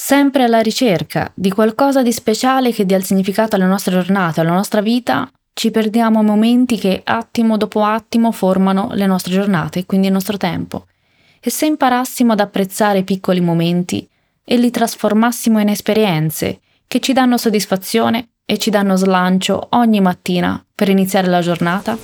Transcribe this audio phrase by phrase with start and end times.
[0.00, 4.52] Sempre alla ricerca di qualcosa di speciale che dia il significato alle nostre giornate, alla
[4.52, 10.12] nostra vita, ci perdiamo momenti che attimo dopo attimo formano le nostre giornate, quindi il
[10.12, 10.86] nostro tempo.
[11.40, 14.08] E se imparassimo ad apprezzare i piccoli momenti
[14.44, 20.64] e li trasformassimo in esperienze che ci danno soddisfazione e ci danno slancio ogni mattina
[20.76, 21.98] per iniziare la giornata?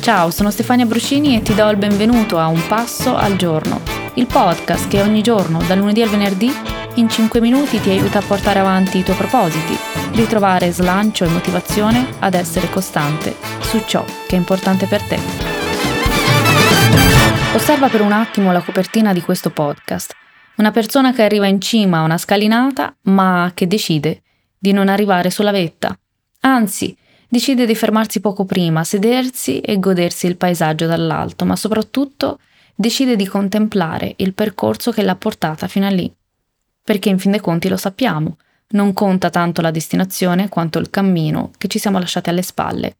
[0.00, 3.80] Ciao, sono Stefania Brucini e ti do il benvenuto a Un Passo al Giorno,
[4.14, 8.22] il podcast che ogni giorno, dal lunedì al venerdì, in 5 minuti ti aiuta a
[8.22, 9.74] portare avanti i tuoi propositi,
[10.12, 15.18] ritrovare slancio e motivazione ad essere costante su ciò che è importante per te.
[17.54, 20.14] Osserva per un attimo la copertina di questo podcast.
[20.56, 24.22] Una persona che arriva in cima a una scalinata, ma che decide
[24.58, 25.98] di non arrivare sulla vetta.
[26.40, 26.94] Anzi,
[27.26, 32.38] decide di fermarsi poco prima, sedersi e godersi il paesaggio dall'alto, ma soprattutto
[32.74, 36.12] decide di contemplare il percorso che l'ha portata fino a lì
[36.82, 38.36] perché in fin dei conti lo sappiamo,
[38.72, 42.96] non conta tanto la destinazione quanto il cammino che ci siamo lasciati alle spalle.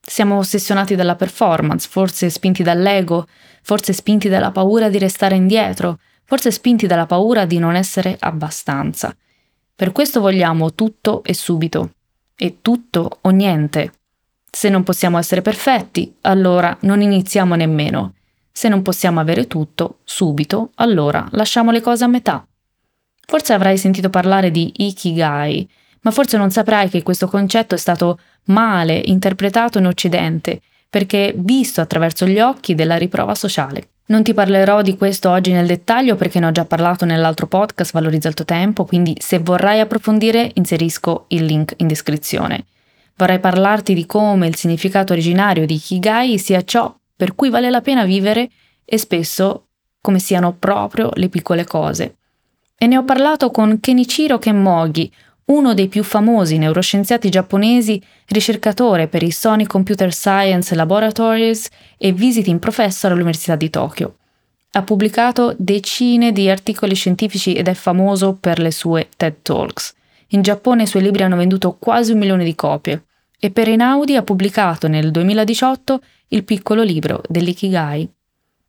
[0.00, 3.26] Siamo ossessionati dalla performance, forse spinti dall'ego,
[3.62, 9.16] forse spinti dalla paura di restare indietro, forse spinti dalla paura di non essere abbastanza.
[9.74, 11.92] Per questo vogliamo tutto e subito.
[12.36, 13.92] E tutto o niente.
[14.50, 18.14] Se non possiamo essere perfetti, allora non iniziamo nemmeno.
[18.52, 22.46] Se non possiamo avere tutto subito, allora lasciamo le cose a metà.
[23.26, 25.68] Forse avrai sentito parlare di Ikigai,
[26.02, 31.80] ma forse non saprai che questo concetto è stato male interpretato in Occidente, perché visto
[31.80, 33.88] attraverso gli occhi della riprova sociale.
[34.06, 37.92] Non ti parlerò di questo oggi nel dettaglio perché ne ho già parlato nell'altro podcast
[37.92, 42.66] Valorizza il tuo tempo, quindi se vorrai approfondire inserisco il link in descrizione.
[43.16, 47.80] Vorrei parlarti di come il significato originario di Ikigai sia ciò per cui vale la
[47.80, 48.50] pena vivere
[48.84, 49.68] e spesso
[50.02, 52.16] come siano proprio le piccole cose
[52.76, 55.10] e ne ho parlato con Kenichiro Kenmogi,
[55.46, 61.68] uno dei più famosi neuroscienziati giapponesi, ricercatore per i Sony Computer Science Laboratories
[61.98, 64.16] e visiting professor all'Università di Tokyo.
[64.72, 69.94] Ha pubblicato decine di articoli scientifici ed è famoso per le sue TED Talks.
[70.28, 73.04] In Giappone i suoi libri hanno venduto quasi un milione di copie
[73.38, 78.08] e per Einaudi ha pubblicato nel 2018 il piccolo libro dell'Ikigai.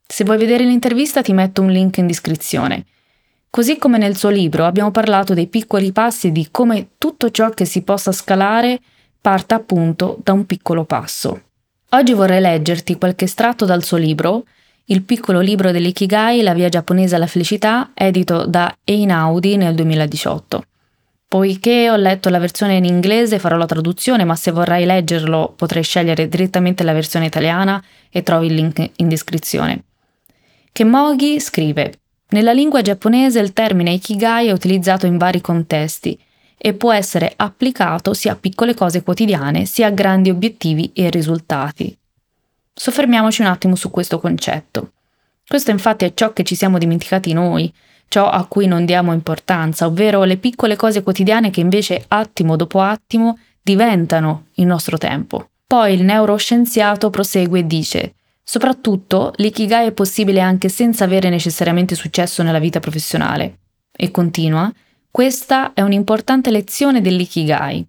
[0.06, 2.86] Se vuoi vedere l'intervista ti metto un link in descrizione.
[3.56, 7.64] Così come nel suo libro abbiamo parlato dei piccoli passi di come tutto ciò che
[7.64, 8.82] si possa scalare
[9.22, 11.42] parta appunto da un piccolo passo.
[11.92, 14.44] Oggi vorrei leggerti qualche estratto dal suo libro,
[14.88, 20.66] il piccolo libro dell'Ikigai, la via giapponese alla felicità, edito da Einaudi nel 2018.
[21.26, 25.82] Poiché ho letto la versione in inglese farò la traduzione, ma se vorrai leggerlo potrai
[25.82, 29.84] scegliere direttamente la versione italiana e trovi il link in descrizione.
[30.74, 32.00] Kemogi scrive
[32.36, 36.20] nella lingua giapponese il termine ikigai è utilizzato in vari contesti
[36.58, 41.98] e può essere applicato sia a piccole cose quotidiane sia a grandi obiettivi e risultati.
[42.74, 44.92] Soffermiamoci un attimo su questo concetto.
[45.48, 47.74] Questo infatti è ciò che ci siamo dimenticati noi,
[48.10, 52.82] ciò a cui non diamo importanza, ovvero le piccole cose quotidiane che invece attimo dopo
[52.82, 55.52] attimo diventano il nostro tempo.
[55.66, 58.14] Poi il neuroscienziato prosegue e dice
[58.48, 63.58] Soprattutto, l'ikigai è possibile anche senza avere necessariamente successo nella vita professionale.
[63.92, 64.72] E continua,
[65.10, 67.86] questa è un'importante lezione dell'ikigai.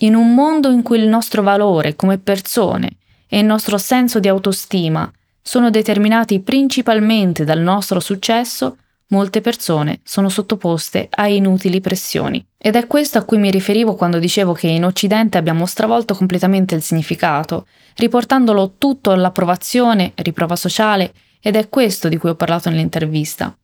[0.00, 4.28] In un mondo in cui il nostro valore come persone e il nostro senso di
[4.28, 8.76] autostima sono determinati principalmente dal nostro successo,
[9.08, 12.44] molte persone sono sottoposte a inutili pressioni.
[12.56, 16.74] Ed è questo a cui mi riferivo quando dicevo che in Occidente abbiamo stravolto completamente
[16.74, 17.66] il significato,
[17.96, 23.56] riportandolo tutto all'approvazione, riprova sociale, ed è questo di cui ho parlato nell'intervista.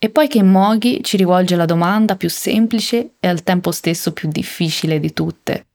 [0.00, 4.28] E poi che Moghi ci rivolge la domanda più semplice e al tempo stesso più
[4.28, 5.66] difficile di tutte.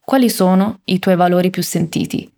[0.00, 2.32] Quali sono i tuoi valori più sentiti?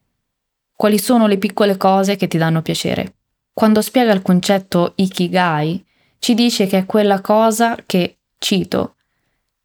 [0.75, 3.15] Quali sono le piccole cose che ti danno piacere?
[3.53, 5.85] Quando spiega il concetto Ikigai,
[6.21, 8.97] ci dice che è quella cosa che, cito,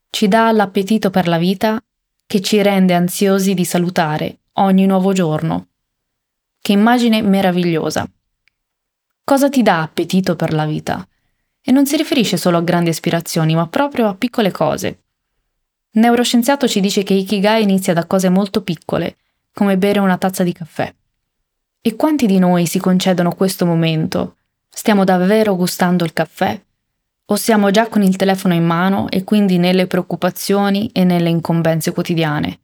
[0.09, 1.83] ci dà l'appetito per la vita
[2.25, 5.67] che ci rende ansiosi di salutare ogni nuovo giorno.
[6.61, 8.09] Che immagine meravigliosa.
[9.25, 11.05] Cosa ti dà appetito per la vita?
[11.61, 14.99] E non si riferisce solo a grandi aspirazioni, ma proprio a piccole cose.
[15.91, 19.17] neuroscienziato ci dice che Ikigai inizia da cose molto piccole,
[19.51, 20.93] come bere una tazza di caffè.
[21.81, 24.37] E quanti di noi si concedono questo momento?
[24.77, 26.61] Stiamo davvero gustando il caffè?
[27.27, 31.93] O siamo già con il telefono in mano e quindi nelle preoccupazioni e nelle incombenze
[31.93, 32.59] quotidiane?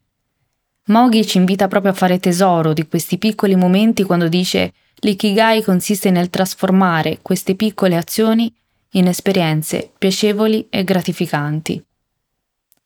[0.88, 6.12] Mogi ci invita proprio a fare tesoro di questi piccoli momenti quando dice l'ikigai consiste
[6.12, 8.54] nel trasformare queste piccole azioni
[8.92, 11.82] in esperienze piacevoli e gratificanti.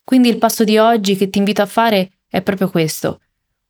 [0.04, 3.20] Quindi il passo di oggi che ti invito a fare è proprio questo.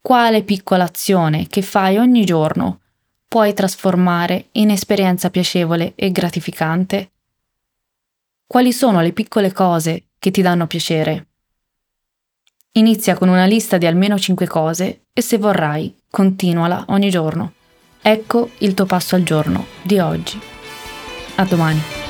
[0.03, 2.81] Quale piccola azione che fai ogni giorno
[3.29, 7.11] puoi trasformare in esperienza piacevole e gratificante?
[8.47, 11.27] Quali sono le piccole cose che ti danno piacere?
[12.73, 17.55] Inizia con una lista di almeno 5 cose e se vorrai, continuala ogni giorno.
[18.03, 20.39] Ecco il tuo passo al giorno di oggi.
[21.37, 22.06] A domani.